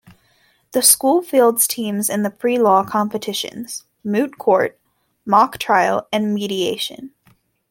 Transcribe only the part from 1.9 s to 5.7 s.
in the pre-law competitions: Moot Court, Mock